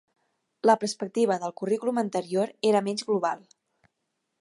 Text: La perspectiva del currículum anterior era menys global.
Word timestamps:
La 0.69 0.77
perspectiva 0.83 1.37
del 1.45 1.53
currículum 1.61 2.01
anterior 2.05 2.55
era 2.73 2.85
menys 2.89 3.09
global. 3.11 3.47